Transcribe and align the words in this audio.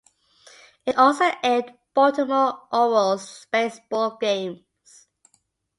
It 0.83 0.97
also 0.97 1.29
aired 1.43 1.75
Baltimore 1.93 2.61
Orioles 2.73 3.45
baseball 3.51 4.17
games. 4.19 5.05